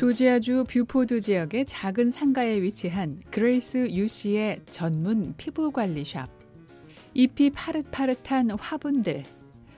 [0.00, 6.26] 조지아주 뷰포드 지역의 작은 상가에 위치한 그레이스 유 씨의 전문 피부 관리 샵.
[7.12, 9.24] 잎이 파릇파릇한 화분들,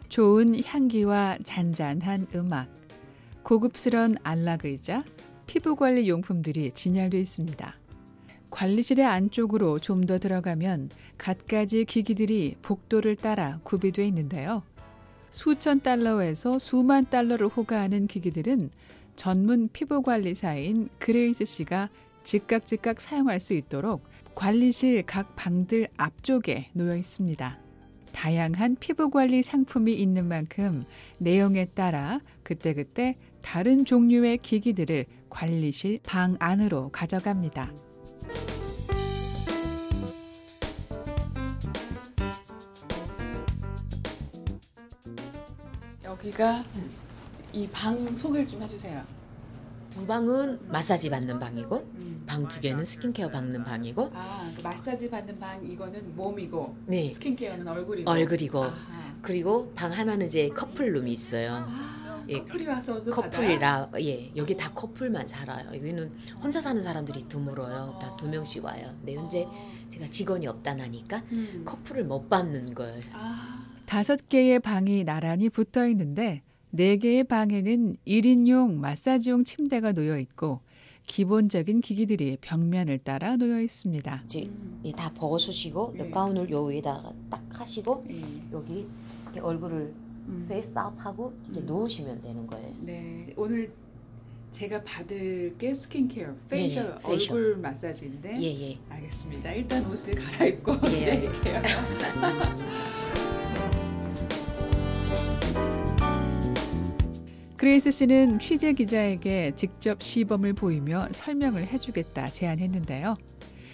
[0.09, 2.69] 좋은 향기와 잔잔한 음악,
[3.43, 5.03] 고급스런 안락의자,
[5.49, 7.75] 피부 관리 용품들이 진열되어 있습니다.
[8.51, 14.63] 관리실의 안쪽으로 좀 더 들어가면 갖가지 기기들이 복도를 따라 구비되어 있는데요.
[15.33, 18.71] 수천 달러에서 수만 달러를 호가하는 기기들은
[19.17, 21.89] 전문 피부 관리사인 그레이스 씨가
[22.25, 24.05] 즉각 즉각 사용할 수 있도록
[24.35, 27.59] 관리실 각 방들 앞쪽에 놓여 있습니다.
[28.13, 30.85] 다양한 피부 관리 상품이 있는 만큼
[31.19, 37.73] 내용에 따라 그때그때 다른 종류의 기기들을 관리실 방 안으로 가져갑니다.
[46.05, 46.63] 여기가
[47.53, 49.03] 이 방 소개를 좀 해주세요.
[49.91, 51.87] 두 방은 마사지 받는 방이고
[52.27, 57.11] 방두 개는 스킨케어 받는 방이고 아, 그 마사지 받는 방 이거는 몸이고 네.
[57.11, 59.15] 스킨케어는 얼굴이고 얼굴이고 아하.
[59.21, 61.67] 그리고 방 하나는 이제 커플룸이 있어요.
[61.69, 63.31] 아, 예, 커플이 와서도 받아요?
[63.31, 65.69] 커플이라 예 여기 다 커플만 살아요.
[65.75, 66.11] 여기는
[66.43, 67.99] 혼자 사는 사람들이 드물어요.
[68.01, 68.87] 다 두 명씩 와요.
[68.99, 69.47] 근데 현재
[69.91, 71.63] 제가 직원이 없다 나니까 음.
[71.67, 73.01] 커플을 못 받는 거예요.
[73.13, 73.67] 아.
[73.85, 76.41] 다섯 개의 방이 나란히 붙어 있는데
[76.75, 80.61] 네 개의 방에는 1인용 마사지용 침대가 놓여 있고
[81.07, 84.23] 기본적인 기기들이 벽면을 따라 놓여 있습니다.
[84.25, 84.49] 이제
[84.85, 86.09] 예, 다 벗으시고 네.
[86.11, 88.23] 가운을 요 위에다가 딱 하시고 예.
[88.53, 88.87] 여기
[89.25, 89.93] 이렇게 얼굴을
[90.29, 90.47] 음.
[90.49, 91.67] face up 하고 이렇게 음.
[91.67, 92.75] 누우시면 되는 거예요.
[92.81, 93.71] 네, 오늘
[94.51, 97.37] 제가 받을 게 스킨케어, facial, 예, 예, facial.
[97.37, 98.79] 얼굴 마사지인데 예 예.
[98.89, 99.53] 알겠습니다.
[99.53, 100.89] 일단 옷을 갈아입고 예.
[101.21, 101.63] 기다릴게요.
[107.63, 113.15] 그레이스 씨는 취재 기자에게 직접 시범을 보이며 설명을 해주겠다 제안했는데요.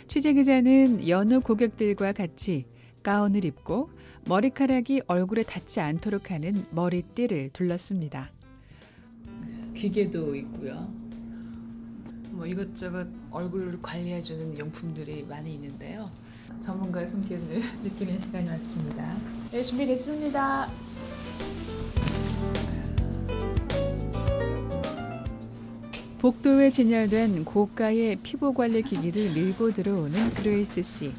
[0.09, 2.67] 취재 기자는 여느 고객들과 같이
[3.03, 3.89] 가운을 입고
[4.27, 8.31] 머리카락이 얼굴에 닿지 않도록 하는 머리띠를 둘렀습니다.
[9.75, 10.93] 기계도 있고요.
[12.33, 16.05] 뭐 이것저것 얼굴을 관리해주는 용품들이 많이 있는데요.
[16.61, 19.17] 전문가의 손길을 느끼는 시간이 왔습니다.
[19.51, 20.69] 네, 준비됐습니다.
[26.19, 31.13] 복도에 진열된 고가의 피부 관리 기기를 밀고 들어오는 그레이스 씨.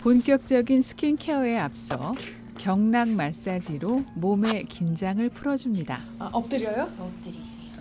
[0.00, 2.14] 본격적인 스킨케어에 앞서
[2.58, 6.00] 경락 마사지로 몸의 긴장을 풀어줍니다.
[6.18, 6.90] 아, 엎드려요?
[6.98, 7.72] 엎드리세요.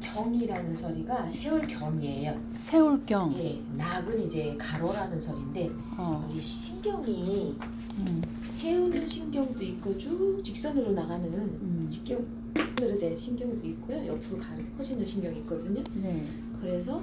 [0.00, 2.40] 경이라는 소리가 세울 경이에요.
[2.56, 3.34] 세울 경.
[3.36, 6.24] 예, 낙은 이제 가로라는 소리인데 어.
[6.30, 7.56] 우리 신경이
[7.98, 8.22] 음.
[8.48, 11.88] 세우는 신경도 있고 쭉 직선으로 나가는 음.
[11.90, 12.24] 직경
[12.82, 14.06] 으로 된 신경도 있고요.
[14.06, 15.82] 옆으로 가는 퍼지는 신경이 있거든요.
[15.94, 16.26] 네.
[16.60, 17.02] 그래서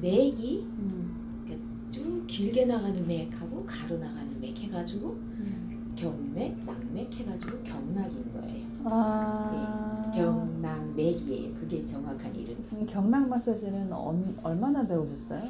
[0.00, 1.86] 맥이 음.
[1.90, 5.92] 쭉 길게 나가는 맥하고 가로 나가는 맥 해가지고 음.
[5.96, 8.66] 경맥, 낙맥 해가지고 경락인 거예요.
[8.84, 10.10] 아.
[10.14, 11.54] 경락맥이에요.
[11.54, 12.56] 그게 정확한 이름.
[12.72, 15.42] 음, 경락 마사지는 언, 얼마나 배우셨어요?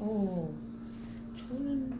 [0.00, 0.54] 어,
[1.34, 1.92] 저는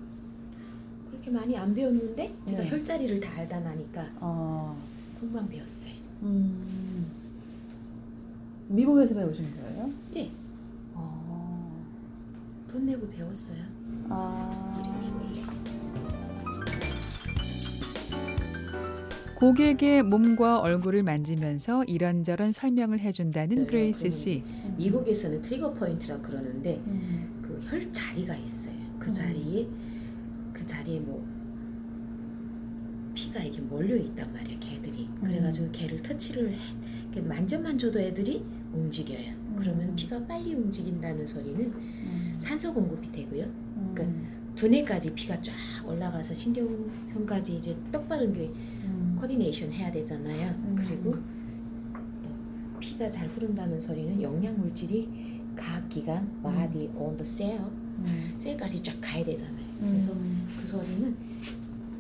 [1.11, 2.71] 그렇게 많이 안 배웠는데 제가 네.
[2.71, 4.77] 혈자리를 다 알다 나니까 어.
[5.19, 5.98] 금방 배웠어요.
[6.23, 7.07] 음.
[8.69, 9.91] 미국에서 배우신 거예요?
[10.17, 10.31] 예,
[10.95, 11.83] 어.
[12.71, 13.63] 돈 내고 배웠어요.
[14.11, 14.75] 아.
[19.37, 24.43] 고객의 몸과 얼굴을 만지면서 이런저런 설명을 해준다는 네, 그레이스 씨.
[24.77, 27.39] 미국에서는 trigger point라 그러는데 음.
[27.43, 28.75] 그 혈 자리가 있어요.
[28.99, 29.13] 그 음.
[29.13, 29.67] 자리에
[30.53, 31.25] 그 자리에 뭐
[33.39, 35.09] 피가 이렇게 몰려 있단 말이야, 걔들이.
[35.23, 39.33] 그래가지고 걔를 터치를 해, 만져만 줘도 얘들이 움직여요.
[39.57, 42.37] 그러면 피가 빨리 움직인다는 소리는 음.
[42.39, 43.45] 산소 공급이 되고요.
[43.45, 44.53] 음.
[44.55, 45.53] 두뇌까지 피가 쫙
[45.87, 48.51] 올라가서 신경성까지 이제 똑바르게
[48.85, 49.17] 음.
[49.21, 50.51] coordination 해야 되잖아요.
[50.51, 50.77] 음.
[50.77, 51.17] 그리고
[52.23, 52.31] 또
[52.81, 55.09] 피가 잘 흐른다는 소리는 영양 물질이
[55.57, 57.65] 각 기관, body, on the cell,
[57.99, 58.35] 음.
[58.39, 59.67] 셀까지 쫙 가야 되잖아요.
[59.81, 60.47] 그래서 음.
[60.61, 61.17] 그 소리는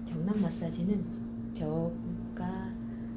[0.09, 1.18] 경락 마사지는
[1.59, 2.73] 벽과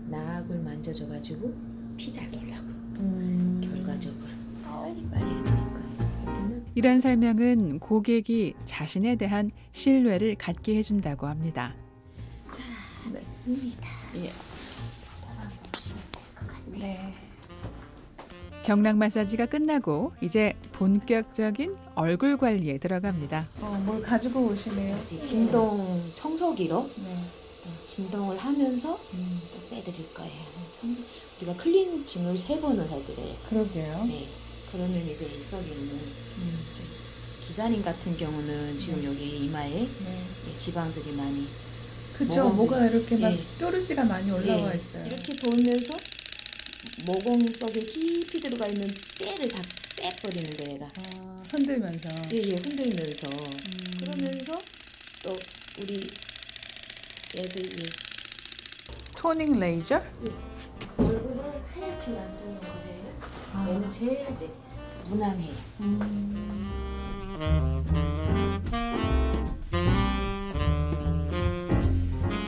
[0.07, 1.53] 낙을 만져줘가지고
[1.95, 2.63] 피잘 돌라고
[2.97, 3.61] 음.
[3.63, 4.27] 결과적으로
[4.63, 6.61] 빨리 빨리 해드릴 거예요.
[6.73, 11.75] 이런 설명은 고객이 자신에 대한 신뢰를 갖게 해준다고 합니다.
[12.51, 12.61] 자,
[13.13, 13.87] 됐습니다.
[14.15, 14.31] 예.
[16.71, 17.13] 네.
[18.63, 23.47] 경락 마사지가 끝나고 이제 본격적인 얼굴 관리에 들어갑니다.
[23.61, 25.03] 어, 뭘 가지고 오시네요.
[25.03, 27.40] 진동 청소기로 네.
[27.91, 30.45] 또 진동을 하면서 또 빼드릴 거예요.
[30.71, 30.95] 청-
[31.41, 33.35] 우리가 클렌징을 세 번을 해드려요.
[33.49, 34.05] 그러게요.
[34.07, 34.27] 네.
[34.71, 35.99] 그러면 이제 이 썩에 있는
[37.45, 39.87] 기자님 같은 경우는 지금 여기 이마에 네.
[40.49, 41.45] 이 지방들이 많이.
[42.17, 43.43] 모공들이- 뭐가 이렇게 막 예.
[43.59, 45.05] 뾰루지가 많이 올라와 예, 있어요.
[45.07, 45.97] 이렇게 돌면서
[47.05, 48.87] 모공 속에 깊이 들어가 있는
[49.17, 49.61] 때를 다
[49.97, 50.87] 빼버리는 거예요.
[50.97, 52.09] 아, 흔들면서.
[52.31, 53.97] 예, 예, 흔들면서 음.
[53.99, 54.61] 그러면서
[55.23, 55.37] 또
[55.81, 56.07] 우리
[57.37, 57.89] 애들이
[59.17, 60.01] 토닝 레이저?
[60.97, 61.43] 얼굴을
[61.73, 63.13] 하얗게 만드는 거예요.
[63.53, 63.67] 아.
[63.69, 64.49] 얘는 제일 이제
[65.07, 65.53] 무난해요.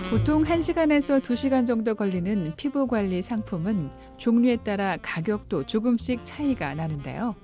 [0.10, 7.36] 보통 1시간에서 2시간 정도 걸리는 피부 관리 상품은 종류에 따라 가격도 조금씩 차이가 나는데요.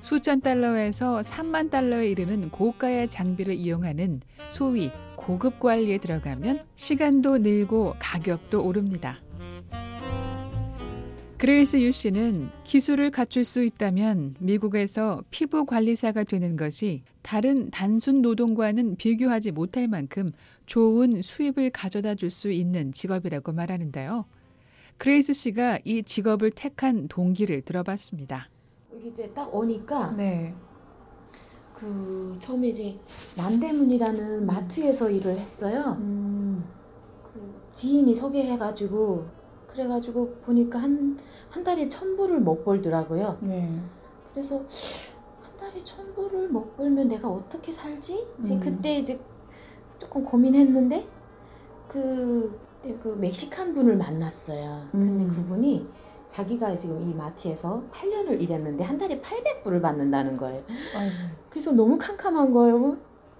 [0.00, 4.90] 수천 달러에서 3만 달러에 이르는 고가의 장비를 이용하는 소위
[5.26, 9.18] 고급 관리에 들어가면 시간도 늘고 가격도 오릅니다.
[11.36, 18.96] 그레이스 유 씨는 기술을 갖출 수 있다면 미국에서 피부 관리사가 되는 것이 다른 단순 노동과는
[18.96, 20.30] 비교하지 못할 만큼
[20.64, 24.24] 좋은 수입을 가져다 줄 수 있는 직업이라고 말하는데요.
[24.96, 28.48] 그레이스 씨가 이 직업을 택한 동기를 들어봤습니다.
[29.02, 30.54] 이제 딱 오니까 네.
[31.76, 32.98] 그 처음에 이제
[33.36, 35.96] 남대문이라는 마트에서 일을 했어요.
[36.00, 36.64] 음.
[37.22, 37.40] 그
[37.74, 39.26] 지인이 소개해가지고
[39.68, 41.18] 그래가지고 보니까 한
[41.56, 43.38] 한 달에 천 불을 못 벌더라고요.
[43.40, 43.80] 네.
[44.34, 44.56] 그래서
[45.40, 48.26] 한 달에 천 불을 못 벌면 내가 어떻게 살지?
[48.40, 48.60] 이제 음.
[48.60, 49.18] 그때 이제
[49.98, 51.06] 조금 고민했는데
[51.88, 54.88] 그, 그때 그 멕시칸 분을 만났어요.
[54.92, 55.28] 근데 음.
[55.30, 55.86] 그분이
[56.28, 60.62] 자기가 지금 이 마트에서 8년을 일했는데 한 달에 800불을 받는다는 거예요.
[60.96, 61.14] 아이고.
[61.50, 62.96] 그래서 너무 캄캄한 거예요.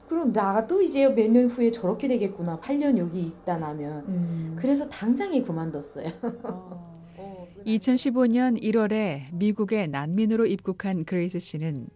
[0.08, 2.60] 그럼 나도 이제 몇 년 후에 저렇게 되겠구나.
[2.60, 4.04] 8년 여기 있다 나면.
[4.08, 4.56] 음.
[4.58, 6.06] 그래서 당장에 그만뒀어요.
[7.18, 7.48] 어.
[7.66, 11.88] 2015년 1월에 미국에 난민으로 입국한 그레이스 씨는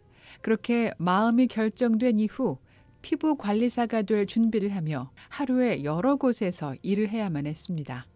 [0.42, 2.58] 그렇게 마음이 결정된 이후
[3.02, 8.06] 피부 관리사가 될 준비를 하며 하루에 여러 곳에서 일을 해야만 했습니다.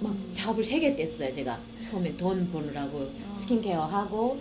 [0.00, 1.32] 막 job을 세 개 뛰었어요.
[1.34, 4.38] 제가 처음에 돈 버느라고 스킨케어 하고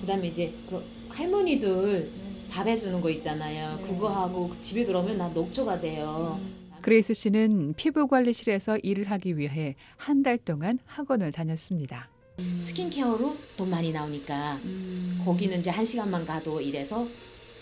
[0.00, 2.10] 그다음에 이제 그 할머니들
[2.50, 3.76] 밥 해주는 거 있잖아요.
[3.78, 3.82] 네.
[3.84, 6.38] 그거 하고 그 집에 들어오면 나 녹초가 돼요.
[6.82, 12.08] 그레이스 씨는 피부 관리실에서 일을 하기 위해 한 달 동안 학원을 다녔습니다.
[12.60, 14.58] 스킨케어로 돈 많이 나오니까
[15.24, 17.06] 거기는 이제 한 시간만 가도 이래서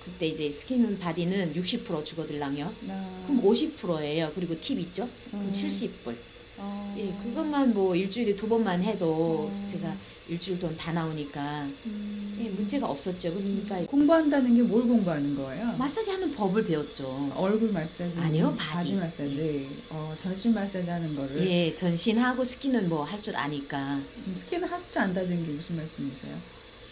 [0.05, 2.65] 그때 이제 skin body는 60% 주거들랑요.
[2.89, 3.25] 아.
[3.27, 4.33] 그럼 50%예요.
[4.35, 5.07] 그리고 팁 있죠?
[5.31, 5.53] 그럼 음.
[5.53, 6.15] 70불.
[6.61, 6.95] 어.
[6.99, 9.69] 예, 그것만 뭐 일주일에 두 번만 해도 어.
[9.71, 9.95] 제가
[10.29, 12.39] 일주일 돈 다 나오니까 음.
[12.41, 13.35] 예, 문제가 없었죠.
[13.35, 15.75] 그러니까 공부한다는 게 뭘 공부하는 거예요?
[15.77, 17.33] 마사지 하는 법을 배웠죠.
[17.35, 18.95] 얼굴 마사지, 아니요, body body.
[18.97, 21.47] 마사지, 어, 전신 마사지 하는 거를.
[21.47, 24.01] 예, 전신하고 skin은 뭐 할 줄 아니까.
[24.25, 26.37] 그럼 스킨 할줄 안다는 게 무슨 말씀이세요?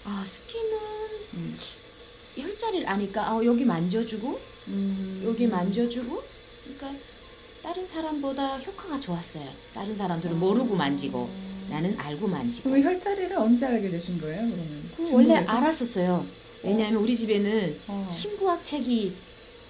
[0.05, 0.79] 아, 스킨은
[1.35, 1.57] 음.
[2.37, 5.23] 혈자리를 아니까 아, 여기 만져주고 음.
[5.25, 6.23] 여기 만져주고
[6.65, 6.93] 그러니까
[7.69, 9.47] 다른 사람보다 효과가 좋았어요.
[9.75, 11.29] 다른 사람들은 모르고 만지고
[11.69, 12.71] 나는 알고 만지고.
[12.71, 14.39] 그럼 혈자리를 언제 알게 되신 거예요?
[14.41, 15.53] 그러면 그 원래 중국에서?
[15.53, 16.27] 알았었어요.
[16.63, 18.09] 왜냐하면 우리 집에는 어.
[18.11, 19.15] 친구학 책이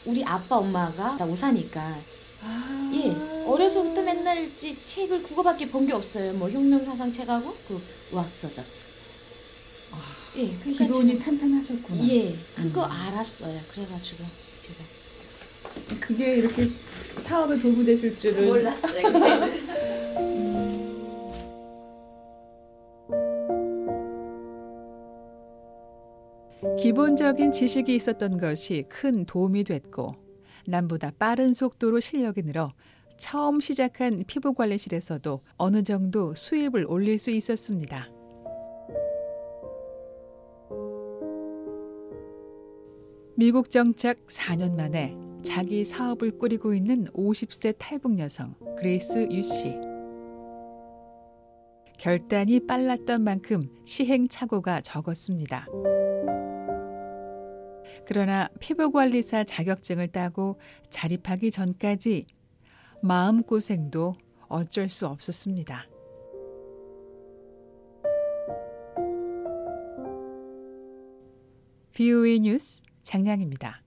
[0.04, 1.98] 우리 아빠 엄마가 다 우사니까
[2.40, 2.92] 아.
[2.94, 6.32] 예 어려서부터 맨날 지- 책을 그거밖에 본 게 없어요.
[6.34, 8.64] 뭐 혁명사상 책하고 그 의학서적.
[10.36, 12.08] 예, 그러니까 기본이 지금- 탄탄하셨구나.
[12.10, 12.90] 예 그거 음.
[12.92, 13.60] 알았어요.
[13.74, 14.22] 그래가지고
[14.62, 16.64] 제가 그게 이렇게
[17.18, 19.68] 사업에 도구 되실 줄은 몰랐어요.
[26.78, 30.14] 기본적인 지식이 있었던 것이 큰 도움이 됐고
[30.66, 32.72] 남보다 빠른 속도로 실력이 늘어
[33.16, 38.08] 처음 시작한 피부 관리실에서도 어느 정도 수입을 올릴 수 있었습니다.
[43.36, 49.74] 미국 정착 4년 만에 자기 사업을 꾸리고 있는 50세 탈북 여성 그레이스 유 씨.
[51.98, 55.66] 결단이 빨랐던 만큼 시행착오가 적었습니다.
[58.06, 60.58] 그러나 피부관리사 자격증을 따고
[60.90, 62.26] 자립하기 전까지
[63.02, 64.14] 마음고생도
[64.48, 65.86] 어쩔 수 없었습니다.
[71.92, 73.82] VOA 뉴스 장량입니다.